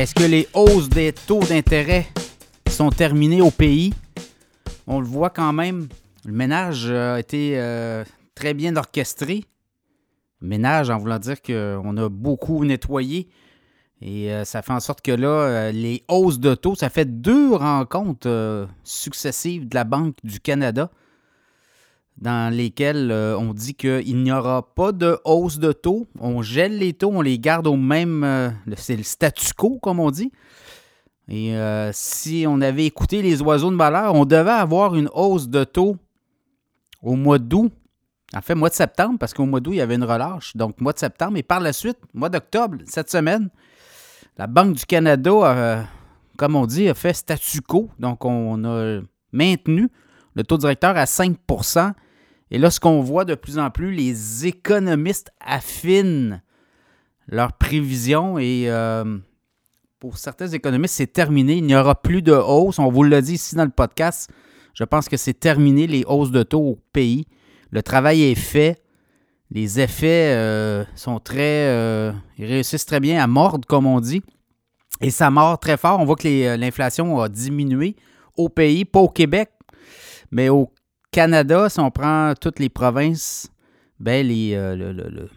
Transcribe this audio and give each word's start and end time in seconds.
Est-ce 0.00 0.14
que 0.14 0.24
les 0.24 0.48
hausses 0.54 0.88
des 0.88 1.12
taux 1.12 1.40
d'intérêt 1.40 2.06
sont 2.70 2.88
terminées 2.88 3.42
au 3.42 3.50
pays? 3.50 3.92
On 4.86 4.98
le 4.98 5.06
voit 5.06 5.28
quand 5.28 5.52
même, 5.52 5.88
le 6.24 6.32
ménage 6.32 6.90
a 6.90 7.20
été 7.20 7.60
euh, 7.60 8.02
très 8.34 8.54
bien 8.54 8.74
orchestré. 8.76 9.44
Ménage 10.40 10.88
en 10.88 10.96
voulant 10.96 11.18
dire 11.18 11.42
qu'on 11.42 11.98
a 11.98 12.08
beaucoup 12.08 12.64
nettoyé. 12.64 13.28
Et 14.00 14.32
euh, 14.32 14.46
ça 14.46 14.62
fait 14.62 14.72
en 14.72 14.80
sorte 14.80 15.02
que 15.02 15.12
là, 15.12 15.28
euh, 15.28 15.70
les 15.70 16.02
hausses 16.08 16.40
de 16.40 16.54
taux, 16.54 16.74
ça 16.74 16.88
fait 16.88 17.20
deux 17.20 17.54
rencontres 17.54 18.68
successives 18.82 19.68
de 19.68 19.74
la 19.74 19.84
Banque 19.84 20.16
du 20.24 20.40
Canada 20.40 20.90
dans 22.20 22.54
lesquelles 22.54 23.10
on 23.38 23.54
dit 23.54 23.74
qu'il 23.74 24.22
n'y 24.22 24.30
aura 24.30 24.74
pas 24.74 24.92
de 24.92 25.18
hausse 25.24 25.58
de 25.58 25.72
taux. 25.72 26.06
On 26.18 26.42
gèle 26.42 26.78
les 26.78 26.92
taux, 26.92 27.10
on 27.12 27.22
les 27.22 27.38
garde 27.38 27.66
au 27.66 27.76
même... 27.76 28.54
c'est 28.76 28.96
le 28.96 29.02
statu 29.02 29.54
quo, 29.54 29.78
comme 29.80 30.00
on 30.00 30.10
dit. 30.10 30.30
Et 31.28 31.54
si 31.92 32.44
on 32.46 32.60
avait 32.60 32.84
écouté 32.84 33.22
les 33.22 33.40
oiseaux 33.40 33.70
de 33.70 33.76
malheur, 33.76 34.14
on 34.14 34.24
devait 34.24 34.50
avoir 34.50 34.94
une 34.96 35.08
hausse 35.14 35.48
de 35.48 35.64
taux 35.64 35.96
au 37.02 37.14
mois 37.14 37.38
d'août. 37.38 37.72
En 38.34 38.42
fait, 38.42 38.54
mois 38.54 38.68
de 38.68 38.74
septembre, 38.74 39.18
parce 39.18 39.34
qu'au 39.34 39.46
mois 39.46 39.60
d'août, 39.60 39.72
il 39.72 39.78
y 39.78 39.80
avait 39.80 39.96
une 39.96 40.04
relâche. 40.04 40.54
Donc, 40.54 40.80
mois 40.80 40.92
de 40.92 40.98
septembre. 40.98 41.36
Et 41.36 41.42
par 41.42 41.58
la 41.58 41.72
suite, 41.72 41.98
mois 42.14 42.28
d'octobre, 42.28 42.78
cette 42.84 43.10
semaine, 43.10 43.48
la 44.36 44.46
Banque 44.46 44.74
du 44.74 44.84
Canada, 44.84 45.86
comme 46.36 46.54
on 46.54 46.66
dit, 46.66 46.88
a 46.88 46.94
fait 46.94 47.12
statu 47.12 47.60
quo. 47.60 47.90
Donc, 47.98 48.24
on 48.24 48.62
a 48.64 49.00
maintenu 49.32 49.88
le 50.34 50.44
taux 50.44 50.58
directeur 50.58 50.96
à 50.96 51.06
5 51.06 51.38
Et 52.50 52.58
là, 52.58 52.70
ce 52.70 52.80
qu'on 52.80 53.00
voit 53.00 53.24
de 53.24 53.34
plus 53.34 53.58
en 53.58 53.70
plus, 53.70 53.92
les 53.92 54.46
économistes 54.46 55.30
affinent 55.40 56.42
leurs 57.28 57.52
prévisions 57.52 58.38
et 58.38 58.64
euh, 58.66 59.18
pour 60.00 60.18
certains 60.18 60.48
économistes, 60.48 60.94
c'est 60.94 61.12
terminé. 61.12 61.56
Il 61.56 61.64
n'y 61.64 61.76
aura 61.76 61.94
plus 61.94 62.22
de 62.22 62.32
hausse. 62.32 62.78
On 62.78 62.90
vous 62.90 63.04
l'a 63.04 63.20
dit 63.20 63.34
ici 63.34 63.54
dans 63.54 63.64
le 63.64 63.70
podcast. 63.70 64.30
Je 64.74 64.84
pense 64.84 65.08
que 65.08 65.16
c'est 65.16 65.34
terminé 65.34 65.86
les 65.86 66.04
hausses 66.06 66.30
de 66.30 66.42
taux 66.42 66.60
au 66.60 66.78
pays. 66.92 67.26
Le 67.70 67.82
travail 67.82 68.22
est 68.22 68.34
fait. 68.34 68.82
Les 69.52 69.80
effets 69.80 70.34
euh, 70.34 70.84
sont 70.94 71.20
très. 71.20 71.66
Euh, 71.68 72.12
ils 72.38 72.46
réussissent 72.46 72.86
très 72.86 73.00
bien 73.00 73.22
à 73.22 73.26
mordre, 73.26 73.66
comme 73.66 73.86
on 73.86 74.00
dit. 74.00 74.22
Et 75.00 75.10
ça 75.10 75.30
mord 75.30 75.58
très 75.58 75.76
fort. 75.76 76.00
On 76.00 76.04
voit 76.04 76.16
que 76.16 76.56
l'inflation 76.56 77.20
a 77.20 77.28
diminué 77.28 77.96
au 78.36 78.48
pays, 78.48 78.84
pas 78.84 79.00
au 79.00 79.08
Québec, 79.08 79.50
mais 80.30 80.48
au 80.48 80.70
Canada, 81.10 81.68
si 81.68 81.80
on 81.80 81.90
prend 81.90 82.34
toutes 82.40 82.58
les 82.58 82.68
provinces, 82.68 83.50
ben 83.98 84.26
les, 84.26 84.54
le, 84.54 85.28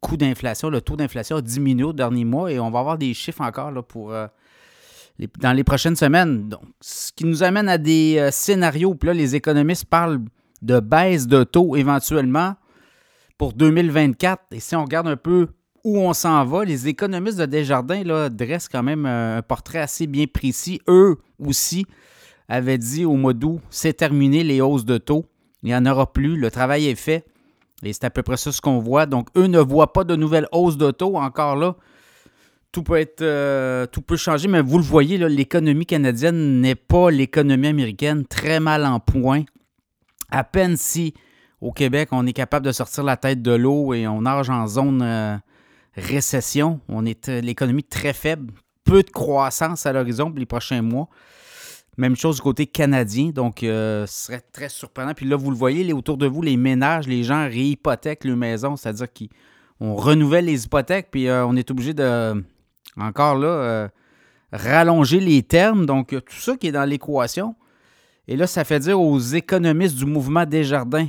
coût 0.00 0.16
d'inflation, 0.16 0.70
le 0.70 0.80
taux 0.80 0.96
d'inflation 0.96 1.36
a 1.36 1.42
diminué 1.42 1.84
au 1.84 1.92
dernier 1.92 2.24
mois 2.24 2.52
et 2.52 2.60
on 2.60 2.70
va 2.70 2.78
avoir 2.78 2.98
des 2.98 3.12
chiffres 3.14 3.42
encore 3.42 3.72
pour 3.84 4.14
dans 5.38 5.52
les 5.52 5.64
prochaines 5.64 5.96
semaines. 5.96 6.48
Donc, 6.48 6.62
ce 6.80 7.12
qui 7.12 7.24
nous 7.24 7.42
amène 7.42 7.68
à 7.68 7.78
des 7.78 8.16
euh, 8.18 8.30
scénarios, 8.30 8.94
puis 8.94 9.08
là, 9.08 9.14
les 9.14 9.34
économistes 9.34 9.84
parlent 9.84 10.20
de 10.62 10.80
baisse 10.80 11.26
de 11.26 11.44
taux 11.44 11.76
éventuellement 11.76 12.54
pour 13.36 13.52
2024. 13.52 14.42
Et 14.52 14.60
si 14.60 14.76
on 14.76 14.84
regarde 14.84 15.08
un 15.08 15.16
peu 15.16 15.48
où 15.84 15.98
on 15.98 16.12
s'en 16.12 16.44
va, 16.44 16.64
les 16.64 16.88
économistes 16.88 17.38
de 17.38 17.46
Desjardins 17.46 18.02
là, 18.04 18.28
dressent 18.28 18.68
quand 18.68 18.82
même 18.82 19.06
un 19.06 19.42
portrait 19.42 19.78
assez 19.78 20.06
bien 20.06 20.26
précis. 20.26 20.80
Eux 20.88 21.18
aussi 21.38 21.86
avaient 22.48 22.78
dit 22.78 23.04
au 23.04 23.14
mois 23.14 23.34
d'août, 23.34 23.60
c'est 23.70 23.92
terminé 23.92 24.42
les 24.42 24.60
hausses 24.60 24.84
de 24.84 24.98
taux. 24.98 25.26
Il 25.62 25.66
n'y 25.68 25.74
en 25.74 25.86
aura 25.86 26.12
plus, 26.12 26.36
le 26.36 26.50
travail 26.50 26.86
est 26.86 26.94
fait. 26.94 27.26
Et 27.82 27.92
c'est 27.92 28.04
à 28.04 28.10
peu 28.10 28.22
près 28.22 28.36
ça 28.36 28.50
ce 28.50 28.60
qu'on 28.60 28.78
voit. 28.78 29.06
Donc, 29.06 29.28
eux 29.36 29.46
ne 29.46 29.60
voient 29.60 29.92
pas 29.92 30.04
de 30.04 30.16
nouvelles 30.16 30.48
hausses 30.52 30.76
de 30.76 30.90
taux 30.90 31.16
encore 31.16 31.56
là 31.56 31.76
tout 32.72 32.82
peut 32.82 33.06
euh, 33.22 33.86
changer, 34.16 34.48
mais 34.48 34.60
vous 34.60 34.78
le 34.78 34.84
voyez, 34.84 35.18
l'économie 35.18 35.86
canadienne 35.86 36.60
n'est 36.60 36.74
pas 36.74 37.10
l'économie 37.10 37.68
américaine, 37.68 38.26
très 38.26 38.60
mal 38.60 38.84
en 38.84 39.00
point. 39.00 39.44
À 40.30 40.44
peine 40.44 40.76
si 40.76 41.14
au 41.60 41.72
Québec, 41.72 42.10
on 42.12 42.26
est 42.26 42.32
capable 42.32 42.66
de 42.66 42.72
sortir 42.72 43.04
la 43.04 43.16
tête 43.16 43.42
de 43.42 43.52
l'eau 43.52 43.94
et 43.94 44.06
on 44.06 44.22
nage 44.22 44.50
en 44.50 44.66
zone 44.66 45.02
euh, 45.02 45.36
récession. 45.94 46.80
On 46.88 47.04
est 47.06 47.28
euh, 47.28 47.40
l'économie 47.40 47.82
très 47.82 48.12
faible, 48.12 48.52
peu 48.84 49.02
de 49.02 49.10
croissance 49.10 49.86
à 49.86 49.92
l'horizon 49.92 50.30
pour 50.30 50.38
les 50.38 50.46
prochains 50.46 50.82
mois. 50.82 51.08
Même 51.98 52.16
chose 52.16 52.36
du 52.36 52.42
côté 52.42 52.66
canadien, 52.66 53.30
donc 53.30 53.58
ce 53.60 54.04
serait 54.06 54.40
très 54.52 54.68
surprenant. 54.68 55.12
Puis 55.14 55.26
là, 55.26 55.36
vous 55.36 55.50
le 55.50 55.56
voyez, 55.56 55.92
autour 55.92 56.16
de 56.16 56.26
vous, 56.26 56.40
les 56.40 56.56
ménages, 56.56 57.06
les 57.06 57.24
gens 57.24 57.44
réhypothèquent 57.44 58.24
leur 58.24 58.36
maison, 58.36 58.76
c'est-à-dire 58.76 59.08
qu'on 59.12 59.94
renouvelle 59.94 60.44
les 60.46 60.64
hypothèques, 60.64 61.08
puis 61.10 61.28
on 61.28 61.56
est 61.56 61.70
obligé 61.70 61.94
de 61.94 62.40
encore 63.00 63.36
là, 63.36 63.48
euh, 63.48 63.88
rallonger 64.52 65.20
les 65.20 65.42
termes. 65.42 65.86
Donc, 65.86 66.10
tout 66.10 66.40
ça 66.40 66.56
qui 66.56 66.68
est 66.68 66.72
dans 66.72 66.84
l'équation. 66.84 67.54
Et 68.26 68.36
là, 68.36 68.46
ça 68.46 68.64
fait 68.64 68.80
dire 68.80 69.00
aux 69.00 69.18
économistes 69.18 69.96
du 69.96 70.04
mouvement 70.04 70.44
Desjardins 70.44 71.08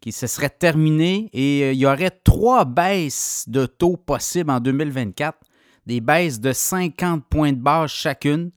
qui 0.00 0.12
se 0.12 0.26
serait 0.26 0.50
terminé 0.50 1.28
et 1.32 1.64
euh, 1.64 1.72
il 1.72 1.78
y 1.78 1.86
aurait 1.86 2.10
trois 2.10 2.64
baisses 2.64 3.44
de 3.48 3.66
taux 3.66 3.96
possibles 3.96 4.50
en 4.50 4.60
2024, 4.60 5.38
des 5.86 6.00
baisses 6.00 6.38
de 6.40 6.52
50 6.52 7.24
points 7.28 7.52
de 7.52 7.58
base 7.58 7.90
chacune. 7.90 8.50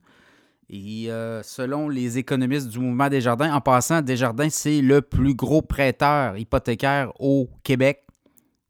Et 0.72 1.10
euh, 1.10 1.42
selon 1.42 1.88
les 1.88 2.18
économistes 2.18 2.68
du 2.68 2.78
mouvement 2.78 3.08
Desjardins, 3.08 3.52
en 3.52 3.60
passant, 3.60 4.02
Desjardins, 4.02 4.50
c'est 4.50 4.80
le 4.80 5.02
plus 5.02 5.34
gros 5.34 5.62
prêteur 5.62 6.36
hypothécaire 6.36 7.12
au 7.18 7.50
Québec. 7.64 8.06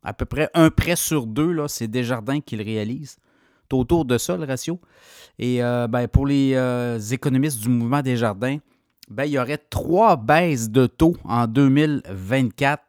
À 0.03 0.15
peu 0.15 0.25
près 0.25 0.49
un 0.55 0.71
prêt 0.71 0.97
sur 0.97 1.27
deux, 1.27 1.53
là, 1.53 1.69
c'est 1.69 1.89
Desjardins 1.89 2.41
qui 2.41 2.57
le 2.57 2.65
réalise 2.65 3.19
autour 3.71 4.07
de 4.07 4.17
ça, 4.17 4.37
le 4.37 4.45
ratio. 4.47 4.81
Et 5.39 5.63
euh, 5.63 5.87
ben, 5.89 6.09
pour 6.09 6.27
les 6.27 6.55
euh, 6.55 6.99
économistes 6.99 7.61
du 7.61 7.69
mouvement 7.69 8.01
des 8.01 8.17
jardins, 8.17 8.57
ben, 9.11 9.25
il 9.25 9.33
y 9.33 9.39
aurait 9.39 9.59
trois 9.59 10.17
baisses 10.17 10.71
de 10.71 10.87
taux 10.87 11.17
en 11.25 11.47
2024. 11.47 12.83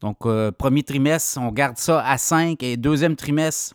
Donc, 0.00 0.18
premier 0.58 0.84
trimestre, 0.84 1.40
on 1.40 1.50
garde 1.50 1.76
ça 1.76 2.06
à 2.06 2.16
5 2.18 2.62
et 2.62 2.76
deuxième 2.76 3.16
trimestre, 3.16 3.74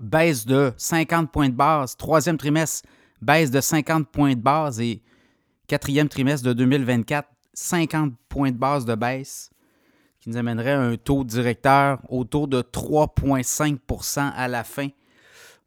baisse 0.00 0.46
de 0.46 0.72
50 0.78 1.30
points 1.30 1.50
de 1.50 1.54
base. 1.54 1.94
Troisième 1.94 2.38
trimestre, 2.38 2.88
baisse 3.20 3.50
de 3.50 3.60
50 3.60 4.08
points 4.08 4.34
de 4.34 4.40
base 4.40 4.80
et 4.80 5.02
quatrième 5.66 6.08
trimestre 6.08 6.46
de 6.46 6.52
2024, 6.52 7.28
50 7.54 8.12
points 8.28 8.50
de 8.50 8.56
base 8.56 8.84
de 8.84 8.94
baisse 8.94 9.50
qui 10.20 10.30
nous 10.30 10.36
amènerait 10.38 10.72
à 10.72 10.80
un 10.80 10.96
taux 10.96 11.22
directeur 11.22 12.00
autour 12.08 12.48
de 12.48 12.62
3,5% 12.62 14.32
à 14.34 14.48
la 14.48 14.64
fin 14.64 14.88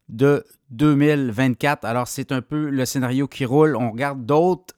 de 0.08 0.44
2024. 0.70 1.84
Alors, 1.84 2.08
c'est 2.08 2.32
un 2.32 2.42
peu 2.42 2.68
le 2.68 2.84
scénario 2.84 3.28
qui 3.28 3.44
roule. 3.44 3.76
On 3.76 3.92
regarde 3.92 4.26
d'autres 4.26 4.74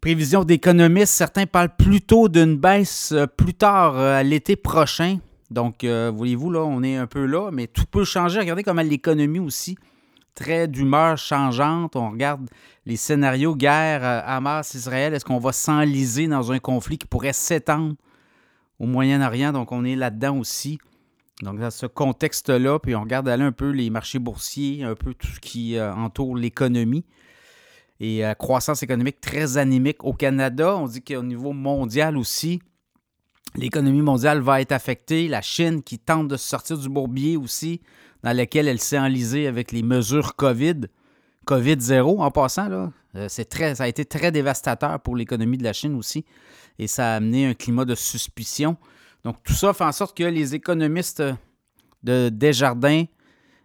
prévisions 0.00 0.44
d'économistes. 0.44 1.12
Certains 1.12 1.46
parlent 1.46 1.76
plutôt 1.76 2.28
d'une 2.28 2.56
baisse 2.56 3.12
euh, 3.12 3.26
plus 3.26 3.52
tard 3.52 3.98
euh, 3.98 4.18
à 4.18 4.22
l'été 4.22 4.56
prochain. 4.56 5.18
Donc, 5.50 5.84
euh, 5.84 6.10
voyez-vous, 6.14 6.50
là, 6.50 6.60
on 6.60 6.82
est 6.82 6.96
un 6.96 7.06
peu 7.06 7.26
là, 7.26 7.50
mais 7.52 7.66
tout 7.66 7.84
peut 7.84 8.04
changer. 8.04 8.40
Regardez 8.40 8.62
comment 8.62 8.82
l'économie 8.82 9.38
aussi, 9.38 9.76
très 10.36 10.68
d'humeur 10.68 11.18
changeante. 11.18 11.96
On 11.96 12.10
regarde 12.10 12.48
les 12.84 12.94
scénarios 12.94 13.56
guerre 13.56 14.04
Hamas-Israël. 14.04 15.12
Est-ce 15.12 15.24
qu'on 15.24 15.40
va 15.40 15.50
s'enliser 15.50 16.28
dans 16.28 16.52
un 16.52 16.60
conflit 16.60 16.98
qui 16.98 17.08
pourrait 17.08 17.32
s'étendre 17.32 17.96
au 18.78 18.86
Moyen-Orient? 18.86 19.52
Donc, 19.52 19.72
on 19.72 19.84
est 19.84 19.96
là-dedans 19.96 20.38
aussi. 20.38 20.78
Donc, 21.42 21.58
dans 21.58 21.70
ce 21.70 21.86
contexte-là, 21.86 22.78
puis 22.78 22.94
on 22.94 23.02
regarde 23.02 23.28
aller 23.28 23.42
un 23.42 23.52
peu 23.52 23.70
les 23.70 23.90
marchés 23.90 24.18
boursiers, 24.18 24.84
un 24.84 24.94
peu 24.94 25.12
tout 25.12 25.26
ce 25.26 25.40
qui 25.40 25.76
euh, 25.76 25.92
entoure 25.92 26.36
l'économie. 26.36 27.04
Et 27.98 28.24
euh, 28.24 28.34
croissance 28.34 28.82
économique 28.82 29.20
très 29.20 29.58
anémique 29.58 30.04
au 30.04 30.12
Canada. 30.12 30.76
On 30.76 30.86
dit 30.86 31.02
qu'au 31.02 31.22
niveau 31.22 31.52
mondial 31.52 32.16
aussi, 32.16 32.60
l'économie 33.54 34.02
mondiale 34.02 34.40
va 34.40 34.60
être 34.60 34.72
affectée. 34.72 35.28
La 35.28 35.42
Chine 35.42 35.82
qui 35.82 35.98
tente 35.98 36.28
de 36.28 36.36
sortir 36.36 36.78
du 36.78 36.88
bourbier 36.88 37.36
aussi, 37.36 37.80
dans 38.26 38.36
lequel 38.36 38.66
elle 38.66 38.80
s'est 38.80 38.98
enlisée 38.98 39.46
avec 39.46 39.70
les 39.70 39.84
mesures 39.84 40.34
COVID. 40.34 40.88
COVID-0 41.46 42.18
en 42.18 42.30
passant, 42.32 42.68
là. 42.68 42.90
Euh, 43.14 43.26
c'est 43.28 43.44
très, 43.44 43.76
ça 43.76 43.84
a 43.84 43.86
été 43.86 44.04
très 44.04 44.32
dévastateur 44.32 44.98
pour 44.98 45.14
l'économie 45.14 45.56
de 45.56 45.62
la 45.62 45.72
Chine 45.72 45.94
aussi. 45.94 46.24
Et 46.80 46.88
ça 46.88 47.12
a 47.12 47.16
amené 47.16 47.46
un 47.46 47.54
climat 47.54 47.84
de 47.84 47.94
suspicion. 47.94 48.76
Donc, 49.22 49.36
tout 49.44 49.52
ça 49.52 49.72
fait 49.72 49.84
en 49.84 49.92
sorte 49.92 50.16
que 50.16 50.24
les 50.24 50.56
économistes 50.56 51.22
de 52.02 52.28
Desjardins 52.28 53.04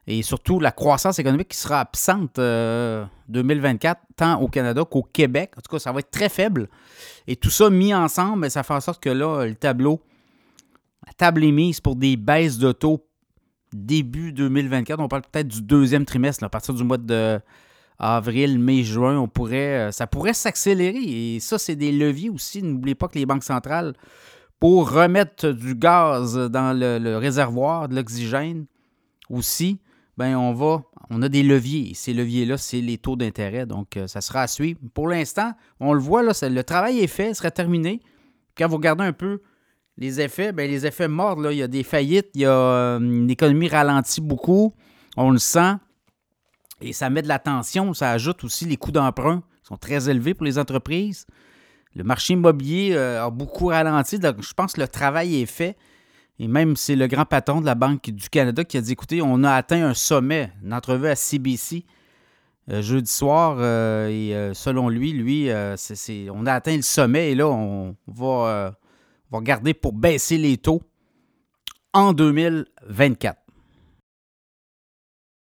et 0.06 0.22
surtout 0.22 0.60
la 0.60 0.72
croissance 0.72 1.18
économique 1.18 1.48
qui 1.48 1.58
sera 1.58 1.80
absente 1.80 2.38
euh, 2.38 3.04
2024, 3.30 4.00
tant 4.16 4.40
au 4.42 4.48
Canada 4.48 4.86
qu'au 4.86 5.02
Québec, 5.02 5.54
en 5.58 5.62
tout 5.62 5.72
cas, 5.72 5.80
ça 5.80 5.92
va 5.92 6.02
être 6.02 6.12
très 6.12 6.30
faible. 6.30 6.70
Et 7.26 7.36
tout 7.36 7.50
ça 7.50 7.72
mis 7.72 7.96
ensemble, 7.96 8.42
ben, 8.42 8.50
ça 8.52 8.62
fait 8.62 8.76
en 8.76 8.82
sorte 8.82 9.02
que 9.02 9.10
là, 9.10 9.44
le 9.44 9.56
tableau, 9.56 10.02
la 11.08 11.14
table 11.14 11.46
est 11.46 11.52
mise 11.52 11.80
pour 11.80 11.96
des 11.96 12.16
baisses 12.16 12.60
de 12.60 12.72
taux 12.72 13.08
début 13.74 14.34
2024. 14.34 15.00
On 15.00 15.08
parle 15.08 15.24
peut-être 15.32 15.48
du 15.48 15.62
deuxième 15.62 16.06
trimestre, 16.06 16.44
à 16.44 16.50
partir 16.50 16.74
du 16.74 16.84
mois 16.84 16.98
de 16.98 17.40
avril, 18.02 18.58
mai, 18.60 18.84
juin, 18.84 19.18
on 19.18 19.28
pourrait, 19.28 19.88
euh, 19.88 19.92
ça 19.92 20.08
pourrait 20.08 20.34
s'accélérer. 20.34 21.36
Et 21.36 21.40
ça, 21.40 21.60
c'est 21.60 21.76
des 21.76 21.92
leviers 21.92 22.30
aussi. 22.30 22.64
N'oubliez 22.64 22.96
pas 22.96 23.08
que 23.08 23.18
les 23.18 23.26
banques 23.26 23.44
centrales 23.44 23.94
pour 24.60 24.92
remettre 24.92 25.50
du 25.50 25.76
gaz 25.76 26.36
dans 26.36 26.78
le, 26.78 27.18
réservoir, 27.18 27.90
de 27.90 27.96
l'oxygène 27.96 28.66
aussi, 29.30 29.80
ben 30.18 30.36
on 30.36 30.54
va, 30.54 30.84
on 31.10 31.22
a 31.22 31.30
des 31.30 31.42
leviers. 31.42 31.94
Ces 31.96 32.14
leviers-là, 32.14 32.58
c'est 32.58 32.82
les 32.82 32.98
taux 32.98 33.16
d'intérêt. 33.16 33.66
Donc, 33.66 33.98
euh, 33.98 34.08
ça 34.08 34.22
sera 34.22 34.42
à 34.42 34.48
suivre. 34.48 34.80
Pour 34.94 35.08
l'instant, 35.08 35.54
on 35.80 35.94
le 35.94 36.00
voit, 36.00 36.22
là, 36.22 36.34
le 36.42 36.64
travail 36.64 37.00
est 37.00 37.08
fait, 37.08 37.30
il 37.30 37.36
sera 37.36 37.50
terminé. 37.50 38.02
Quand 38.56 38.68
vous 38.68 38.76
regardez 38.78 39.04
un 39.04 39.14
peu 39.14 39.42
les 39.98 40.22
effets, 40.22 40.52
ben, 40.52 40.70
les 40.70 40.86
effets 40.86 41.08
morts, 41.08 41.40
là, 41.40 41.52
il 41.52 41.58
y 41.58 41.64
a 41.64 41.68
des 41.68 41.84
faillites, 41.84 42.30
il 42.36 42.42
y 42.42 42.46
a 42.46 42.52
euh, 42.52 43.00
une 43.00 43.30
économie 43.30 43.68
ralentie 43.68 44.22
beaucoup, 44.22 44.74
on 45.18 45.32
le 45.32 45.38
sent. 45.38 45.74
Et 46.82 46.94
ça 46.94 47.10
met 47.10 47.22
de 47.22 47.28
la 47.28 47.40
tension, 47.40 47.94
ça 47.94 48.12
ajoute 48.12 48.44
aussi 48.44 48.66
les 48.66 48.78
coûts 48.78 48.92
d'emprunt 48.92 49.44
qui 49.62 49.68
sont 49.68 49.78
très 49.78 50.10
élevés 50.10 50.34
pour 50.34 50.46
les 50.46 50.58
entreprises. 50.58 51.28
Le 51.96 52.04
marché 52.04 52.34
immobilier 52.34 52.94
euh, 52.94 53.26
a 53.26 53.30
beaucoup 53.30 53.68
ralenti, 53.68 54.18
donc 54.18 54.42
je 54.42 54.54
pense 54.54 54.74
que 54.74 54.82
le 54.82 54.88
travail 54.88 55.42
est 55.42 55.46
fait. 55.46 55.78
Et 56.40 56.48
même 56.48 56.76
c'est 56.76 56.96
le 56.96 57.06
grand 57.06 57.26
patron 57.26 57.62
de 57.62 57.68
la 57.68 57.76
Banque 57.76 58.10
du 58.10 58.30
Canada 58.30 58.64
qui 58.64 58.78
a 58.78 58.82
dit 58.82 58.94
écoutez, 58.94 59.22
on 59.22 59.44
a 59.44 59.52
atteint 59.52 59.86
un 59.86 59.94
sommet, 59.94 60.52
une 60.64 60.74
entrevue 60.74 61.08
à 61.08 61.16
CBC 61.16 61.86
euh, 62.72 62.82
jeudi 62.82 63.12
soir. 63.12 63.62
Et 64.10 64.34
selon 64.54 64.90
lui, 64.90 65.12
lui, 65.12 65.52
on 66.32 66.46
a 66.48 66.54
atteint 66.54 66.76
le 66.76 66.82
sommet 66.82 67.34
et 67.34 67.36
là, 67.36 67.48
on 67.48 67.96
va, 68.08 68.74
va 69.32 69.40
regarder 69.40 69.74
pour 69.74 69.94
baisser 69.94 70.38
les 70.38 70.58
taux 70.58 70.82
en 71.94 72.14
2024. 72.14 73.41